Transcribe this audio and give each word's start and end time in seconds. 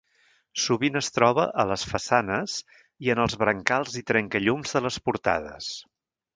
Sovint 0.61 0.95
es 1.01 1.09
troba 1.17 1.43
a 1.63 1.65
les 1.73 1.83
façanes 1.91 2.57
i 3.09 3.13
en 3.17 3.23
els 3.27 3.37
brancals 3.45 4.01
i 4.03 4.05
trencallums 4.15 4.77
de 4.79 4.85
les 4.89 5.01
portades. 5.11 5.73